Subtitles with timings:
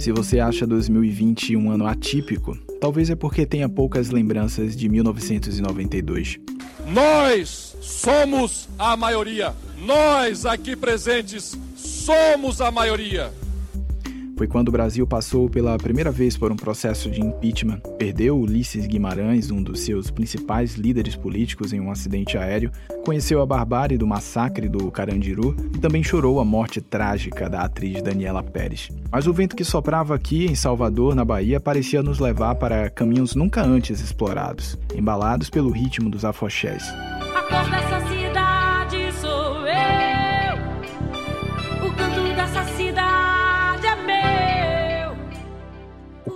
[0.00, 6.40] Se você acha 2020 um ano atípico, talvez é porque tenha poucas lembranças de 1992.
[6.86, 9.54] Nós somos a maioria.
[9.84, 13.30] Nós aqui presentes somos a maioria.
[14.40, 18.86] Foi quando o Brasil passou pela primeira vez por um processo de impeachment, perdeu Ulisses
[18.86, 22.70] Guimarães, um dos seus principais líderes políticos, em um acidente aéreo,
[23.04, 28.00] conheceu a barbárie do massacre do Carandiru e também chorou a morte trágica da atriz
[28.00, 28.88] Daniela Pérez.
[29.12, 33.34] Mas o vento que soprava aqui em Salvador, na Bahia, parecia nos levar para caminhos
[33.34, 36.90] nunca antes explorados, embalados pelo ritmo dos afoxés.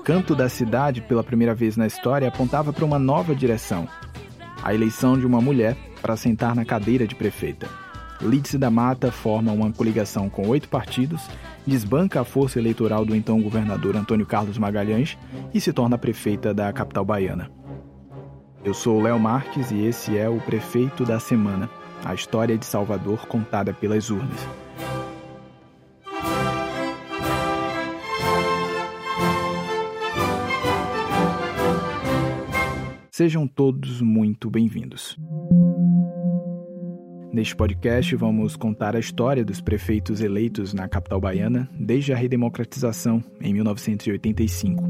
[0.04, 3.88] Canto da cidade pela primeira vez na história apontava para uma nova direção:
[4.62, 7.66] a eleição de uma mulher para sentar na cadeira de prefeita.
[8.20, 11.22] Lídice da Mata forma uma coligação com oito partidos,
[11.66, 15.18] desbanca a força eleitoral do então governador Antônio Carlos Magalhães
[15.52, 17.50] e se torna prefeita da capital baiana.
[18.62, 21.68] Eu sou Léo Marques e esse é o Prefeito da Semana,
[22.04, 24.63] a história de Salvador contada pelas urnas.
[33.16, 35.16] Sejam todos muito bem-vindos.
[37.32, 43.22] Neste podcast, vamos contar a história dos prefeitos eleitos na capital baiana desde a redemocratização
[43.40, 44.82] em 1985.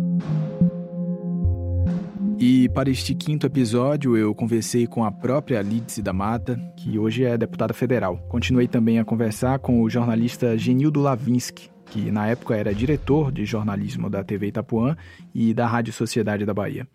[2.38, 7.24] E para este quinto episódio, eu conversei com a própria Lídice da Mata, que hoje
[7.24, 8.16] é deputada federal.
[8.30, 13.44] Continuei também a conversar com o jornalista Genildo Lavinsky, que na época era diretor de
[13.44, 14.96] jornalismo da TV Itapuã
[15.34, 16.88] e da Rádio Sociedade da Bahia.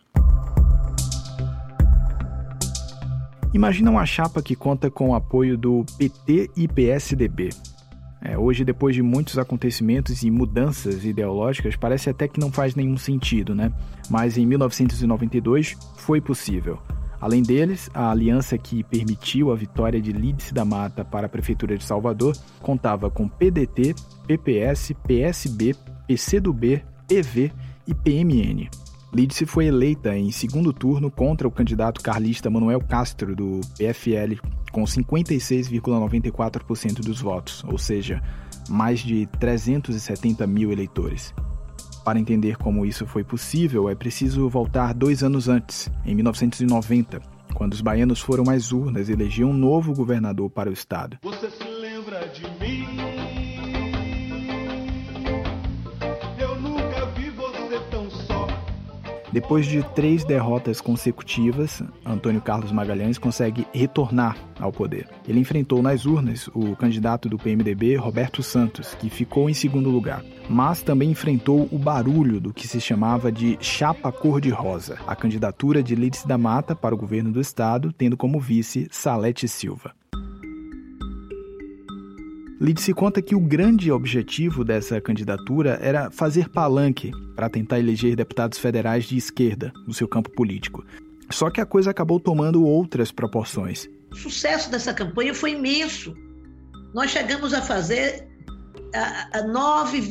[3.51, 7.49] Imagina uma chapa que conta com o apoio do PT e PSDB.
[8.21, 12.97] É, hoje, depois de muitos acontecimentos e mudanças ideológicas, parece até que não faz nenhum
[12.97, 13.71] sentido, né?
[14.09, 16.77] Mas em 1992 foi possível.
[17.19, 21.77] Além deles, a aliança que permitiu a vitória de Lídice da Mata para a Prefeitura
[21.77, 23.95] de Salvador contava com PDT,
[24.27, 25.75] PPS, PSB,
[26.07, 27.51] PCdoB, PV
[27.87, 28.69] e PMN.
[29.11, 34.39] Lídice foi eleita em segundo turno contra o candidato carlista Manuel Castro, do PFL,
[34.71, 38.21] com 56,94% dos votos, ou seja,
[38.69, 41.33] mais de 370 mil eleitores.
[42.05, 47.19] Para entender como isso foi possível, é preciso voltar dois anos antes, em 1990,
[47.55, 51.17] quando os baianos foram às urnas e elegiam um novo governador para o estado.
[51.23, 52.85] Você se lembra de mim?
[59.31, 65.07] Depois de três derrotas consecutivas, Antônio Carlos Magalhães consegue retornar ao poder.
[65.27, 70.23] Ele enfrentou nas urnas o candidato do PMDB, Roberto Santos, que ficou em segundo lugar,
[70.49, 75.93] mas também enfrentou o barulho do que se chamava de Chapa Cor-de-Rosa, a candidatura de
[75.93, 79.98] Lídice da Mata para o governo do estado, tendo como vice Salete Silva.
[82.61, 88.59] Lídice conta que o grande objetivo dessa candidatura era fazer palanque para tentar eleger deputados
[88.59, 90.83] federais de esquerda no seu campo político.
[91.29, 93.87] Só que a coisa acabou tomando outras proporções.
[94.11, 96.13] O sucesso dessa campanha foi imenso.
[96.93, 98.27] Nós chegamos a fazer
[98.93, 100.01] a 9,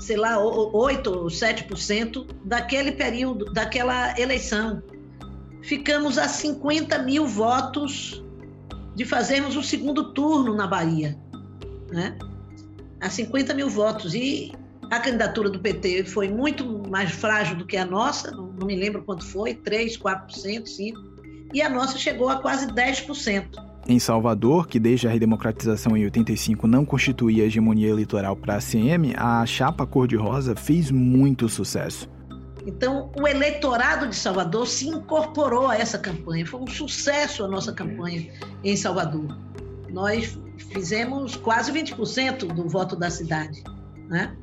[0.00, 4.82] sei lá, 8 ou 7% daquele período, daquela eleição.
[5.62, 8.20] Ficamos a 50 mil votos
[8.96, 11.16] de fazermos o segundo turno na Bahia
[11.90, 12.16] né?
[13.00, 14.14] a 50 mil votos.
[14.14, 14.52] E
[14.90, 18.76] a candidatura do PT foi muito mais frágil do que a nossa, não, não me
[18.76, 20.94] lembro quanto foi, 3, 4%, 5%,
[21.52, 23.44] e a nossa chegou a quase 10%.
[23.88, 29.14] Em Salvador, que desde a redemocratização em 85 não constituía hegemonia eleitoral para a ACM,
[29.16, 32.08] a chapa cor-de-rosa fez muito sucesso.
[32.66, 36.44] Então, o eleitorado de Salvador se incorporou a essa campanha.
[36.44, 38.28] Foi um sucesso a nossa campanha
[38.64, 39.24] em Salvador
[39.96, 43.62] nós fizemos quase 20% do voto da cidade.
[44.08, 44.36] Né?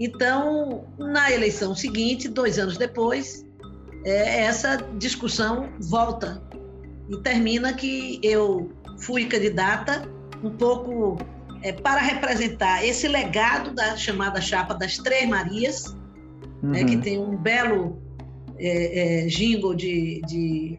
[0.00, 3.44] Então, na eleição seguinte, dois anos depois,
[4.04, 6.42] é, essa discussão volta
[7.08, 10.08] e termina que eu fui candidata
[10.42, 11.18] um pouco
[11.62, 15.86] é, para representar esse legado da chamada chapa das Três Marias,
[16.62, 16.70] uhum.
[16.70, 17.00] né, que uhum.
[17.00, 18.00] tem um belo
[18.58, 20.78] é, é, jingle de, de,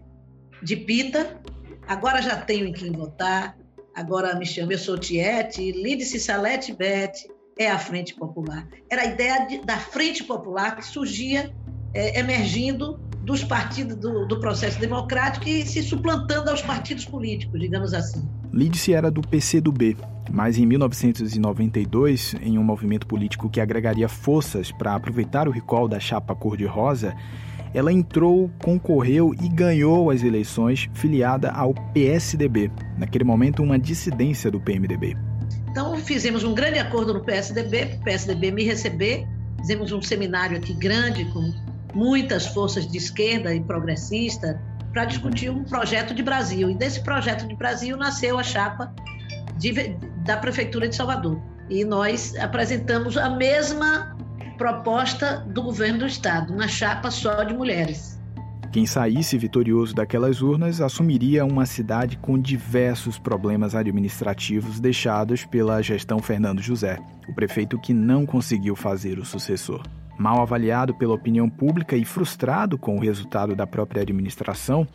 [0.64, 1.42] de pita.
[1.88, 3.58] Agora já tenho em quem votar,
[3.96, 7.28] agora me chamo, eu sou Tiete, Lídice Salete Bete,
[7.58, 8.68] é a Frente Popular.
[8.90, 11.54] Era a ideia de, da Frente Popular que surgia
[11.94, 17.94] é, emergindo dos partidos do, do, processo democrático e se suplantando aos partidos políticos, digamos
[17.94, 18.28] assim.
[18.52, 19.98] Lídice era do PCdoB,
[20.32, 26.00] mas em 1992, em um movimento político que agregaria forças para aproveitar o recall da
[26.00, 27.16] chapa cor-de-rosa,
[27.74, 34.60] ela entrou, concorreu e ganhou as eleições filiada ao PSDB, naquele momento uma dissidência do
[34.60, 35.16] PMDB.
[35.70, 39.28] Então fizemos um grande acordo no PSDB, o PSDB me receber,
[39.60, 41.54] fizemos um seminário aqui grande com
[41.94, 44.60] muitas forças de esquerda e progressista
[44.92, 46.70] para discutir um projeto de Brasil.
[46.70, 48.94] E desse projeto de Brasil nasceu a chapa
[49.58, 49.96] de,
[50.26, 51.40] da Prefeitura de Salvador.
[51.70, 54.18] E nós apresentamos a mesma
[54.60, 58.20] proposta do governo do Estado, uma chapa só de mulheres.
[58.74, 66.20] Quem saísse vitorioso daquelas urnas assumiria uma cidade com diversos problemas administrativos deixados pela gestão
[66.20, 69.82] Fernando José, o prefeito que não conseguiu fazer o sucessor.
[70.20, 74.86] Mal avaliado pela opinião pública e frustrado com o resultado da própria administração,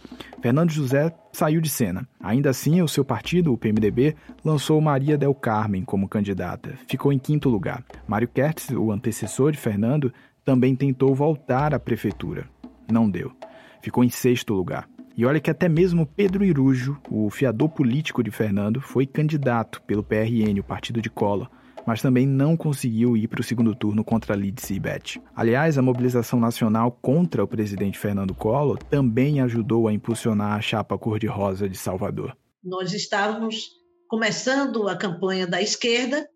[0.42, 2.06] Fernando José saiu de cena.
[2.20, 6.74] Ainda assim, o seu partido, o PMDB, lançou Maria Del Carmen como candidata.
[6.86, 7.82] Ficou em quinto lugar.
[8.06, 10.12] Mário Kertz, o antecessor de Fernando,
[10.44, 12.46] também tentou voltar à prefeitura.
[12.92, 13.32] Não deu.
[13.80, 14.86] Ficou em sexto lugar.
[15.16, 20.02] E olha que até mesmo Pedro Irujo, o fiador político de Fernando, foi candidato pelo
[20.02, 21.48] PRN, o partido de Collor,
[21.86, 25.20] mas também não conseguiu ir para o segundo turno contra Lidse e Beth.
[25.34, 30.96] Aliás, a mobilização nacional contra o presidente Fernando Collor também ajudou a impulsionar a chapa
[30.98, 32.36] cor-de-rosa de Salvador.
[32.62, 33.68] Nós estávamos
[34.08, 36.28] começando a campanha da esquerda,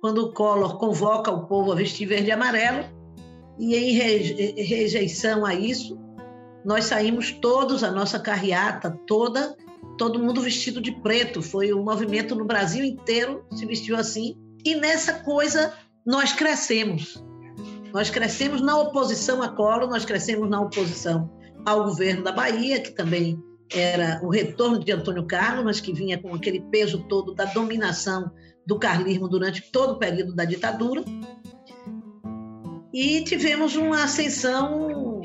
[0.00, 2.84] quando o Collor convoca o povo a vestir verde e amarelo,
[3.58, 3.92] e em
[4.62, 5.98] rejeição a isso,
[6.64, 9.54] nós saímos todos, a nossa carreata toda,
[9.98, 11.42] todo mundo vestido de preto.
[11.42, 14.34] Foi o um movimento no Brasil inteiro se vestiu assim.
[14.64, 15.72] E nessa coisa
[16.04, 17.22] nós crescemos.
[17.92, 21.30] Nós crescemos na oposição a Collor, nós crescemos na oposição
[21.66, 23.42] ao governo da Bahia, que também
[23.72, 28.30] era o retorno de Antônio Carlos, mas que vinha com aquele peso todo da dominação
[28.66, 31.04] do carlismo durante todo o período da ditadura.
[32.92, 35.20] E tivemos uma ascensão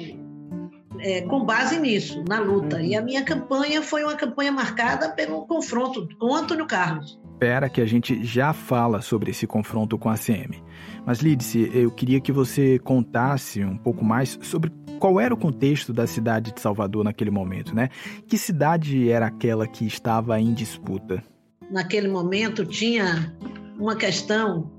[1.00, 2.82] é, com base nisso, na luta.
[2.82, 7.82] E a minha campanha foi uma campanha marcada pelo confronto com Antônio Carlos espera que
[7.82, 10.64] a gente já fala sobre esse confronto com a CM.
[11.06, 15.92] Mas, Lídice, eu queria que você contasse um pouco mais sobre qual era o contexto
[15.92, 17.90] da cidade de Salvador naquele momento, né?
[18.26, 21.22] Que cidade era aquela que estava em disputa?
[21.70, 23.36] Naquele momento tinha
[23.78, 24.72] uma questão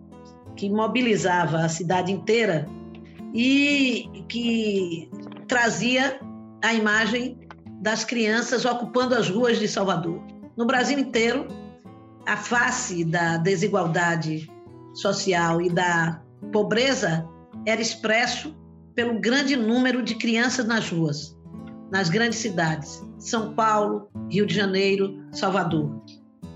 [0.56, 2.66] que mobilizava a cidade inteira
[3.34, 5.10] e que
[5.46, 6.18] trazia
[6.64, 7.38] a imagem
[7.82, 10.22] das crianças ocupando as ruas de Salvador.
[10.56, 11.46] No Brasil inteiro,
[12.26, 14.50] a face da desigualdade
[14.94, 16.20] social e da
[16.52, 17.26] pobreza
[17.64, 18.54] era expresso
[18.94, 21.36] pelo grande número de crianças nas ruas,
[21.90, 26.02] nas grandes cidades, São Paulo, Rio de Janeiro, Salvador.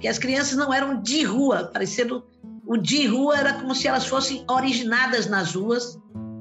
[0.00, 2.24] Que as crianças não eram de rua, parecendo
[2.66, 5.98] o de rua era como se elas fossem originadas nas ruas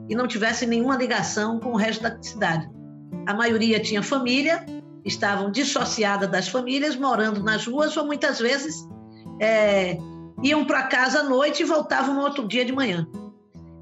[0.07, 2.69] e não tivessem nenhuma ligação com o resto da cidade.
[3.27, 4.65] A maioria tinha família,
[5.05, 8.87] estavam dissociadas das famílias, morando nas ruas ou muitas vezes
[9.39, 9.97] é,
[10.43, 13.07] iam para casa à noite e voltavam outro dia de manhã.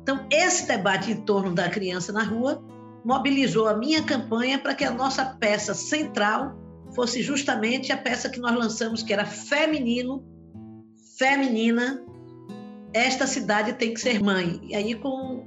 [0.01, 2.63] Então, esse debate em torno da criança na rua
[3.03, 6.55] mobilizou a minha campanha para que a nossa peça central
[6.95, 10.23] fosse justamente a peça que nós lançamos, que era Feminino,
[11.17, 12.03] Feminina,
[12.93, 14.59] esta cidade tem que ser mãe.
[14.63, 15.45] E aí, com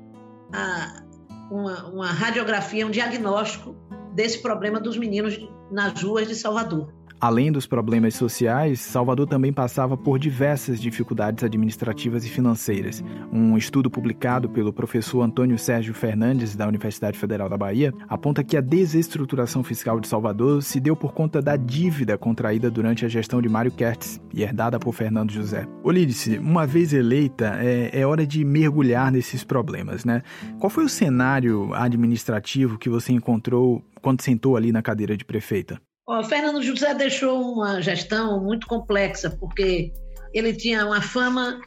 [0.52, 1.02] a,
[1.50, 3.74] uma, uma radiografia, um diagnóstico
[4.14, 5.38] desse problema dos meninos
[5.70, 6.92] nas ruas de Salvador.
[7.20, 13.04] Além dos problemas sociais, Salvador também passava por diversas dificuldades administrativas e financeiras.
[13.30, 18.56] Um estudo publicado pelo professor Antônio Sérgio Fernandes, da Universidade Federal da Bahia, aponta que
[18.56, 23.42] a desestruturação fiscal de Salvador se deu por conta da dívida contraída durante a gestão
[23.42, 25.66] de Mário Kertz e herdada por Fernando José.
[25.82, 30.22] Olídice, uma vez eleita, é, é hora de mergulhar nesses problemas, né?
[30.58, 35.78] Qual foi o cenário administrativo que você encontrou quando sentou ali na cadeira de prefeita?
[36.06, 39.92] O Fernando José deixou uma gestão muito complexa, porque
[40.34, 41.60] ele tinha uma fama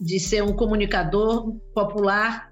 [0.00, 2.50] de ser um comunicador popular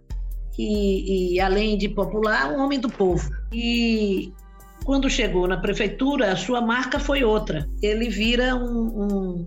[0.59, 3.31] e, e, além de popular, um homem do povo.
[3.52, 4.33] E
[4.85, 7.69] quando chegou na prefeitura, a sua marca foi outra.
[7.83, 9.47] Ele vira um, um,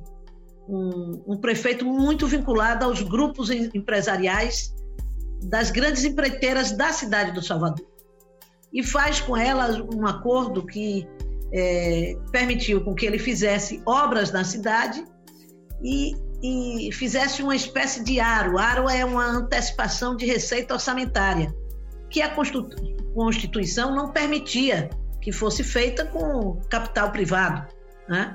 [0.67, 4.73] um, um prefeito muito vinculado aos grupos empresariais
[5.43, 7.85] das grandes empreiteiras da cidade do Salvador.
[8.73, 11.07] E faz com elas um acordo que
[11.53, 15.03] é, permitiu com que ele fizesse obras na cidade
[15.83, 18.57] e, e fizesse uma espécie de aro.
[18.57, 21.53] Aro é uma antecipação de receita orçamentária,
[22.09, 22.33] que a
[23.13, 24.89] Constituição não permitia
[25.21, 27.67] que fosse feita com capital privado.
[28.07, 28.33] Né?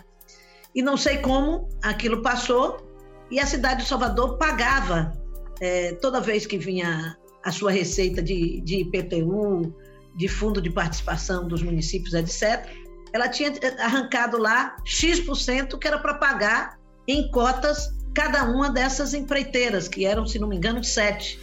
[0.75, 2.91] E não sei como aquilo passou
[3.31, 5.13] e a cidade de Salvador pagava
[5.61, 9.73] é, toda vez que vinha a sua receita de, de IPTU,
[10.17, 12.69] de fundo de participação dos municípios, etc.
[13.13, 19.89] Ela tinha arrancado lá X% que era para pagar em cotas cada uma dessas empreiteiras,
[19.89, 21.39] que eram, se não me engano, sete.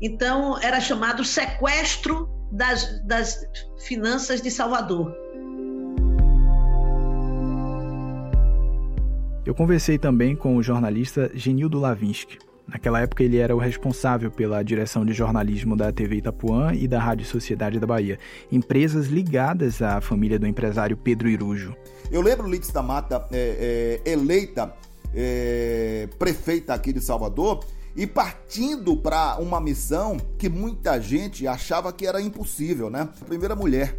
[0.00, 3.44] Então, era chamado sequestro das, das
[3.78, 5.14] finanças de Salvador.
[9.44, 12.38] Eu conversei também com o jornalista Genildo Lavinsky.
[12.68, 17.00] Naquela época, ele era o responsável pela direção de jornalismo da TV Itapuã e da
[17.00, 18.18] Rádio Sociedade da Bahia,
[18.52, 21.74] empresas ligadas à família do empresário Pedro Irujo.
[22.10, 24.74] Eu lembro Lides da Mata é, é, eleita
[25.14, 27.64] é, prefeita aqui de Salvador
[27.96, 33.08] e partindo para uma missão que muita gente achava que era impossível, né?
[33.20, 33.98] A primeira mulher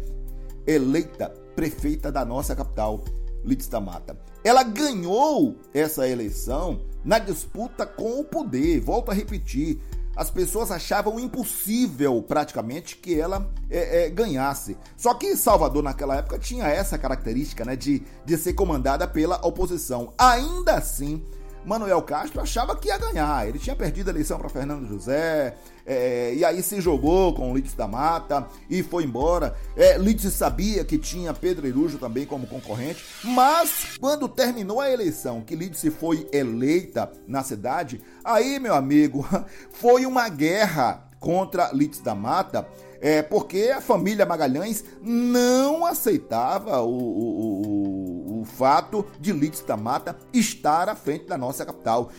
[0.64, 3.04] eleita prefeita da nossa capital,
[3.44, 4.16] Lides da Mata.
[4.44, 8.80] Ela ganhou essa eleição na disputa com o poder.
[8.80, 9.80] Volto a repetir,
[10.16, 14.76] as pessoas achavam impossível praticamente que ela é, é, ganhasse.
[14.96, 20.12] Só que Salvador naquela época tinha essa característica né, de, de ser comandada pela oposição.
[20.18, 21.24] Ainda assim,
[21.64, 23.48] Manuel Castro achava que ia ganhar.
[23.48, 27.54] Ele tinha perdido a eleição para Fernando José, é, e aí se jogou com o
[27.54, 29.56] Lídice da Mata e foi embora.
[29.76, 35.40] É, Lídice sabia que tinha Pedro Irujo também como concorrente, mas quando terminou a eleição,
[35.40, 39.26] que Lídice foi eleita na cidade, aí, meu amigo,
[39.72, 42.66] foi uma guerra contra Lídice da Mata
[43.00, 49.76] é, porque a família Magalhães não aceitava o, o, o, o fato de Lídice da
[49.76, 52.10] Mata estar à frente da nossa capital.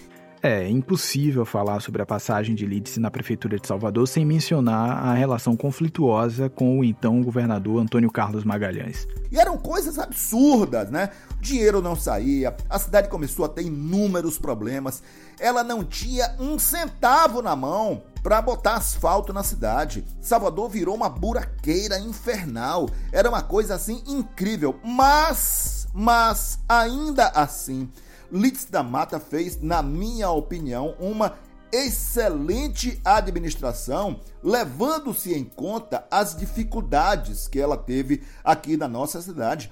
[0.44, 5.14] É impossível falar sobre a passagem de Lídice na Prefeitura de Salvador sem mencionar a
[5.14, 9.08] relação conflituosa com o então governador Antônio Carlos Magalhães.
[9.32, 11.12] E eram coisas absurdas, né?
[11.38, 15.04] O dinheiro não saía, a cidade começou a ter inúmeros problemas,
[15.40, 20.04] ela não tinha um centavo na mão para botar asfalto na cidade.
[20.20, 22.90] Salvador virou uma buraqueira infernal.
[23.12, 24.80] Era uma coisa assim incrível.
[24.84, 27.90] Mas, mas ainda assim,
[28.32, 31.38] Litz da Mata fez, na minha opinião, uma
[31.72, 39.72] excelente administração, levando-se em conta as dificuldades que ela teve aqui na nossa cidade.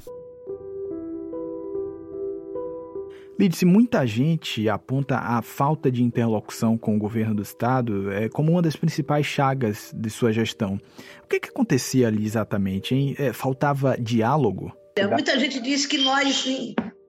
[3.39, 8.51] Lídice, muita gente aponta a falta de interlocução com o governo do estado é, como
[8.51, 10.78] uma das principais chagas de sua gestão.
[11.24, 12.94] O que, que acontecia ali exatamente?
[12.94, 13.16] Hein?
[13.18, 14.74] É, faltava diálogo?
[14.98, 16.46] É, muita gente diz que nós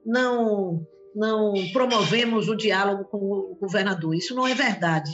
[0.07, 4.14] não, não promovemos o diálogo com o governador.
[4.14, 5.11] Isso não é verdade.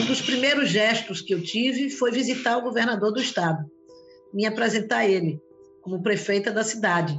[0.00, 3.64] Um dos primeiros gestos que eu tive foi visitar o governador do estado,
[4.32, 5.40] me apresentar a ele
[5.82, 7.18] como prefeita da cidade.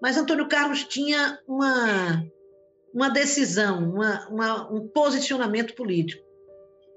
[0.00, 2.24] Mas Antônio Carlos tinha uma
[2.92, 6.22] uma decisão, uma, uma, um posicionamento político.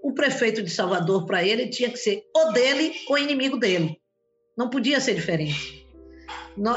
[0.04, 3.98] O prefeito de Salvador, para ele, tinha que ser ou dele ou inimigo dele.
[4.58, 5.88] Não podia ser diferente.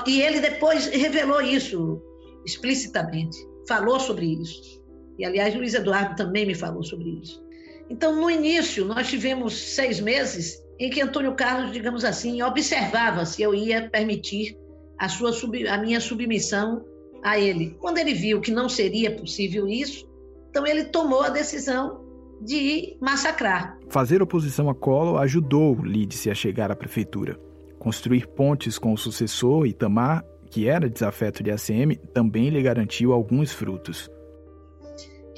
[0.07, 2.00] E ele depois revelou isso
[2.45, 3.37] explicitamente,
[3.68, 4.82] falou sobre isso.
[5.18, 7.44] E, aliás, Luiz Eduardo também me falou sobre isso.
[7.90, 13.42] Então, no início, nós tivemos seis meses em que Antônio Carlos, digamos assim, observava se
[13.42, 14.56] eu ia permitir
[14.98, 15.30] a, sua,
[15.70, 16.84] a minha submissão
[17.22, 17.76] a ele.
[17.80, 20.08] Quando ele viu que não seria possível isso,
[20.50, 22.04] então ele tomou a decisão
[22.40, 23.76] de massacrar.
[23.88, 27.38] Fazer oposição a Collor ajudou Lídice a chegar à prefeitura.
[27.78, 33.52] Construir pontes com o sucessor, Itamar, que era desafeto de ACM, também lhe garantiu alguns
[33.52, 34.11] frutos.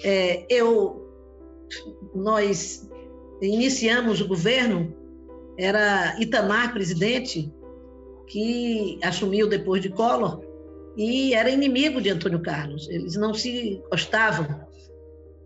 [0.03, 1.07] É, eu,
[2.15, 2.89] nós
[3.43, 4.95] iniciamos o governo,
[5.59, 7.53] era Itamar presidente,
[8.27, 10.43] que assumiu depois de Collor,
[10.97, 14.67] e era inimigo de Antônio Carlos, eles não se gostavam.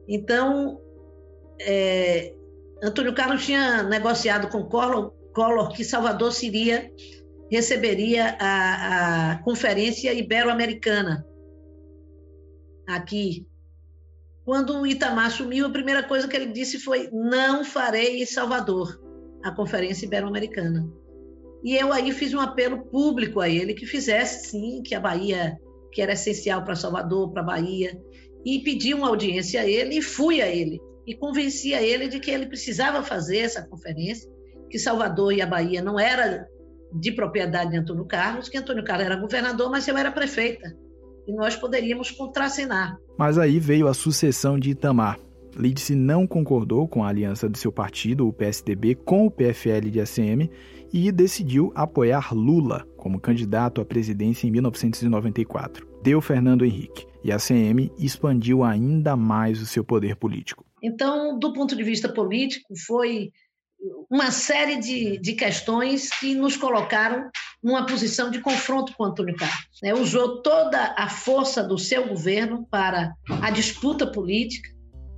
[0.07, 0.81] Então,
[1.61, 2.35] é,
[2.83, 6.91] Antônio Carlos tinha negociado com Collor, Collor que Salvador seria
[7.51, 11.27] receberia a, a Conferência Ibero-Americana
[12.87, 13.47] aqui.
[14.45, 19.01] Quando o Itamar assumiu, a primeira coisa que ele disse foi: não farei em Salvador
[19.43, 20.87] a Conferência Ibero-Americana.
[21.63, 25.59] E eu aí fiz um apelo público a ele que fizesse, sim, que a Bahia,
[25.93, 27.99] que era essencial para Salvador, para a Bahia,
[28.45, 30.79] e pedi uma audiência a ele e fui a ele.
[31.07, 34.31] E convenci a ele de que ele precisava fazer essa conferência,
[34.69, 36.47] que Salvador e a Bahia não era
[36.95, 40.75] de propriedade de Antônio Carlos, que Antônio Carlos era governador, mas eu era prefeita.
[41.27, 42.97] E nós poderíamos contracenar.
[43.19, 45.19] Mas aí veio a sucessão de Itamar.
[45.57, 50.01] Lídice não concordou com a aliança de seu partido, o PSDB, com o PFL de
[50.01, 50.51] ACM
[50.93, 55.87] e decidiu apoiar Lula como candidato à presidência em 1994.
[56.03, 60.65] deu Fernando Henrique e a CM expandiu ainda mais o seu poder político.
[60.83, 63.31] Então, do ponto de vista político, foi
[64.11, 67.29] uma série de, de questões que nos colocaram
[67.63, 69.83] numa posição de confronto com Antônio Carlos.
[69.83, 73.13] É, usou toda a força do seu governo para
[73.43, 74.69] a disputa política.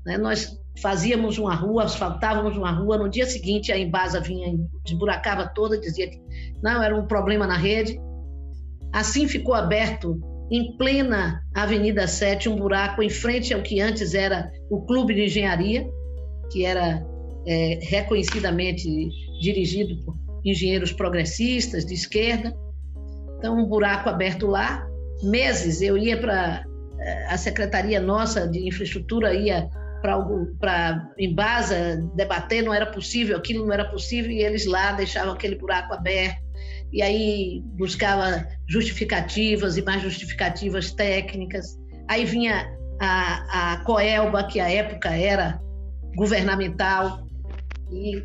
[0.04, 0.16] Né?
[0.16, 5.78] Nós fazíamos uma rua, asfaltávamos uma rua, no dia seguinte a Embasa vinha, desburacava toda,
[5.78, 6.20] dizia que
[6.62, 7.98] não, era um problema na rede.
[8.92, 10.20] Assim ficou aberto
[10.50, 15.24] em plena Avenida 7 um buraco em frente ao que antes era o Clube de
[15.24, 15.88] Engenharia,
[16.52, 17.04] que era
[17.46, 18.88] é, reconhecidamente
[19.40, 22.54] dirigido por engenheiros progressistas de esquerda.
[23.38, 24.86] Então, um buraco aberto lá.
[25.22, 26.64] Meses eu ia para
[26.98, 29.68] é, a secretaria nossa de infraestrutura, ia
[30.02, 35.56] para Embasa debater, não era possível, aquilo não era possível, e eles lá deixavam aquele
[35.56, 36.38] buraco aberto,
[36.92, 41.76] e aí buscava justificativas e mais justificativas técnicas.
[42.08, 45.58] Aí vinha a, a Coelba, que à época era
[46.14, 47.25] governamental,
[47.90, 48.24] e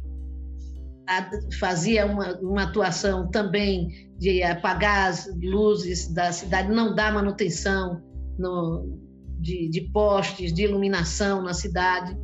[1.60, 8.02] fazia uma, uma atuação também de apagar as luzes da cidade, não dar manutenção
[8.38, 8.98] no,
[9.40, 12.16] de, de postes, de iluminação na cidade,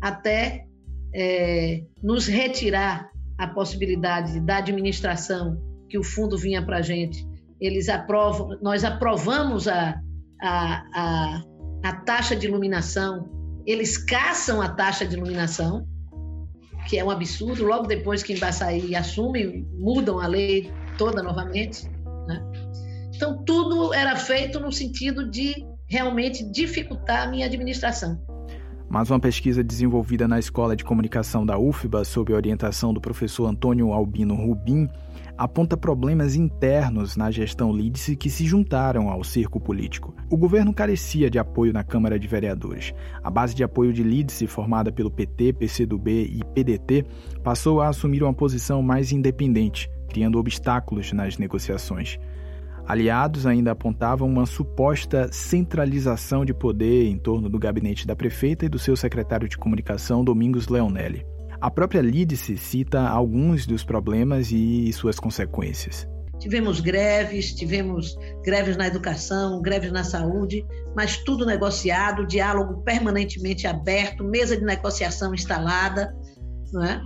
[0.00, 0.66] até
[1.14, 7.26] é, nos retirar a possibilidade da administração que o fundo vinha para a gente.
[7.60, 10.00] Eles aprovam, nós aprovamos a,
[10.40, 11.42] a, a,
[11.84, 13.28] a taxa de iluminação,
[13.66, 15.86] eles caçam a taxa de iluminação,
[16.88, 17.64] que é um absurdo.
[17.64, 21.88] Logo depois que Embaçaí assume, mudam a lei toda novamente.
[22.26, 22.42] Né?
[23.14, 28.18] Então, tudo era feito no sentido de realmente dificultar a minha administração.
[28.88, 33.92] Mas uma pesquisa desenvolvida na Escola de Comunicação da UFBA, sob orientação do professor Antônio
[33.92, 34.88] Albino Rubim,
[35.36, 40.14] aponta problemas internos na gestão Lídice que se juntaram ao circo político.
[40.30, 42.94] O governo carecia de apoio na Câmara de Vereadores.
[43.22, 47.04] A base de apoio de Lídice, formada pelo PT, PCdoB e PDT,
[47.44, 52.18] passou a assumir uma posição mais independente, criando obstáculos nas negociações.
[52.88, 58.68] Aliados ainda apontavam uma suposta centralização de poder em torno do gabinete da prefeita e
[58.68, 61.22] do seu secretário de comunicação, Domingos Leonelli.
[61.60, 66.08] A própria Lídice cita alguns dos problemas e suas consequências.
[66.38, 70.64] Tivemos greves, tivemos greves na educação, greves na saúde,
[70.96, 76.16] mas tudo negociado, diálogo permanentemente aberto, mesa de negociação instalada.
[76.72, 77.02] Não é?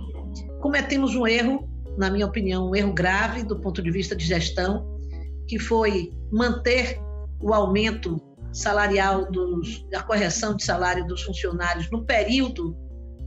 [0.61, 1.67] Cometemos um erro,
[1.97, 4.92] na minha opinião, um erro grave do ponto de vista de gestão,
[5.47, 6.99] que foi manter
[7.39, 12.77] o aumento salarial, dos, a correção de salário dos funcionários no período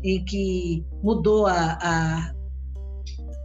[0.02, 2.35] em que mudou a, a,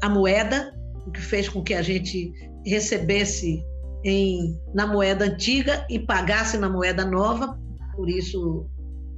[0.03, 0.73] a moeda,
[1.05, 2.31] o que fez com que a gente
[2.65, 3.65] recebesse
[4.03, 7.60] em, na moeda antiga e pagasse na moeda nova,
[7.95, 8.69] por isso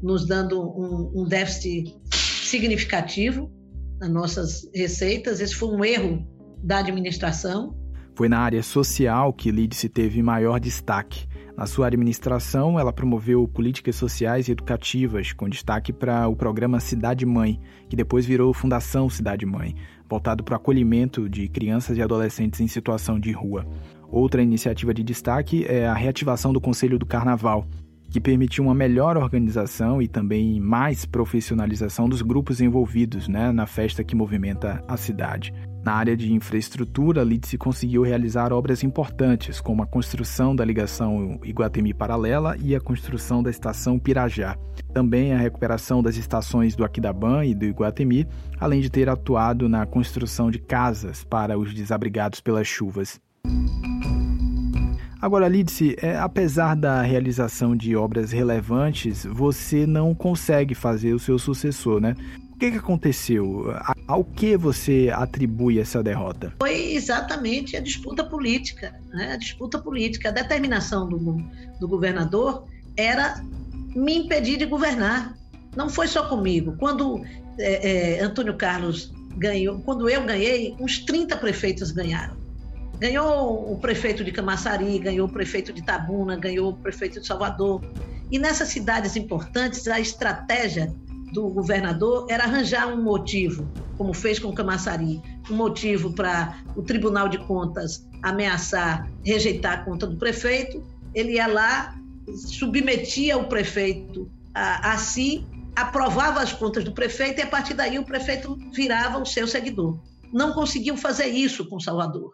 [0.01, 3.51] nos dando um, um déficit significativo
[3.99, 5.39] nas nossas receitas.
[5.39, 6.27] Esse foi um erro
[6.63, 7.75] da administração.
[8.15, 11.27] Foi na área social que Lídice teve maior destaque.
[11.57, 17.25] Na sua administração, ela promoveu políticas sociais e educativas, com destaque para o programa Cidade
[17.25, 19.75] Mãe, que depois virou Fundação Cidade Mãe,
[20.07, 23.65] voltado para o acolhimento de crianças e adolescentes em situação de rua.
[24.11, 27.67] Outra iniciativa de destaque é a reativação do Conselho do Carnaval,
[28.13, 34.03] que permitiu uma melhor organização e também mais profissionalização dos grupos envolvidos né, na festa
[34.03, 35.51] que movimenta a cidade.
[35.83, 41.91] Na área de infraestrutura, Lidse conseguiu realizar obras importantes, como a construção da ligação Iguatemi
[41.91, 44.55] Paralela e a construção da estação Pirajá.
[44.93, 48.27] Também a recuperação das estações do Aquidabã e do Iguatemi,
[48.59, 53.19] além de ter atuado na construção de casas para os desabrigados pelas chuvas.
[55.23, 61.39] Agora, Lidse, é, apesar da realização de obras relevantes, você não consegue fazer o seu
[61.39, 62.13] sucessor, né?
[62.51, 63.73] O que, que aconteceu?
[64.05, 66.53] Ao que você atribui essa derrota?
[66.59, 68.93] Foi exatamente a disputa política.
[69.13, 69.31] Né?
[69.31, 70.27] A disputa política.
[70.27, 71.17] A determinação do,
[71.79, 72.65] do governador
[72.97, 73.41] era
[73.95, 75.37] me impedir de governar.
[75.73, 76.75] Não foi só comigo.
[76.77, 77.23] Quando
[77.57, 82.42] é, é, Antônio Carlos ganhou, quando eu ganhei, uns 30 prefeitos ganharam.
[83.03, 87.83] Ganhou o prefeito de Camaçari, ganhou o prefeito de Tabuna, ganhou o prefeito de Salvador.
[88.31, 90.89] E nessas cidades importantes, a estratégia
[91.33, 97.27] do governador era arranjar um motivo, como fez com Camaçari, um motivo para o Tribunal
[97.27, 100.81] de Contas ameaçar, rejeitar a conta do prefeito.
[101.13, 101.93] Ele ia lá,
[102.33, 107.99] submetia o prefeito a, a si, aprovava as contas do prefeito e a partir daí
[107.99, 109.99] o prefeito virava o seu seguidor.
[110.31, 112.33] Não conseguiu fazer isso com Salvador.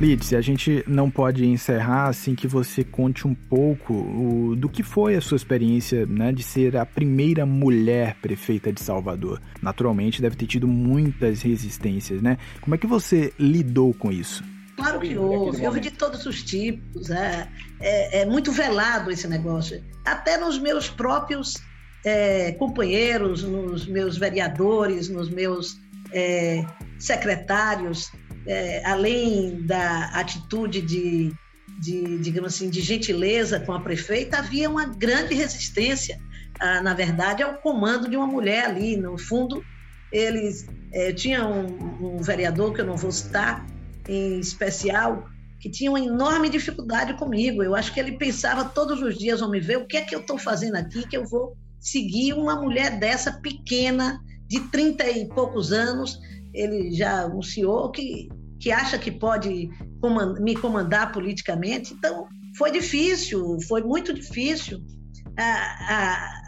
[0.00, 4.82] Lidice, a gente não pode encerrar assim que você conte um pouco o, do que
[4.82, 9.42] foi a sua experiência né, de ser a primeira mulher prefeita de Salvador.
[9.60, 12.38] Naturalmente, deve ter tido muitas resistências, né?
[12.62, 14.42] Como é que você lidou com isso?
[14.74, 17.10] Claro que houve, houve de todos os tipos.
[17.10, 17.46] É,
[17.78, 19.84] é, é muito velado esse negócio.
[20.06, 21.58] Até nos meus próprios
[22.06, 25.78] é, companheiros, nos meus vereadores, nos meus
[26.10, 26.64] é,
[26.98, 28.10] secretários,
[28.50, 31.32] é, além da atitude de,
[31.78, 36.18] de, digamos assim, de gentileza com a prefeita, havia uma grande resistência,
[36.58, 38.96] ah, na verdade, ao comando de uma mulher ali.
[38.96, 39.64] No fundo,
[40.10, 43.64] eles é, tinha um, um vereador que eu não vou citar
[44.08, 45.28] em especial
[45.60, 47.62] que tinha uma enorme dificuldade comigo.
[47.62, 50.20] Eu acho que ele pensava todos os dias, vamos ver o que é que eu
[50.20, 55.70] estou fazendo aqui, que eu vou seguir uma mulher dessa pequena, de 30 e poucos
[55.70, 56.18] anos,
[56.52, 58.28] ele já anunciou que,
[58.60, 59.70] que acha que pode
[60.00, 61.94] comand me comandar politicamente.
[61.94, 64.78] Então, foi difícil, foi muito difícil.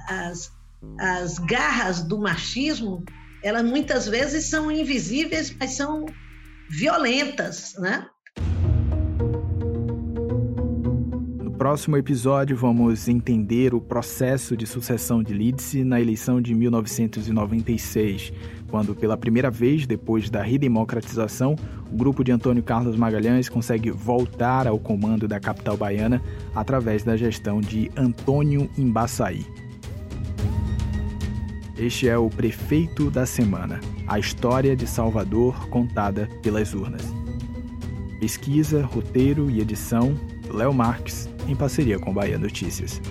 [0.09, 0.51] as,
[0.99, 3.03] as garras do machismo,
[3.43, 6.05] elas muitas vezes são invisíveis, mas são
[6.69, 8.07] violentas, né?
[11.39, 18.33] No próximo episódio, vamos entender o processo de sucessão de Lídice na eleição de 1996
[18.73, 21.55] quando pela primeira vez depois da redemocratização,
[21.93, 26.23] o grupo de Antônio Carlos Magalhães consegue voltar ao comando da capital baiana
[26.55, 29.45] através da gestão de Antônio Embaçaí.
[31.77, 37.03] Este é o Prefeito da Semana, a história de Salvador contada pelas urnas.
[38.19, 40.15] Pesquisa, roteiro e edição,
[40.51, 43.03] Léo Marques, em parceria com Bahia Notícias.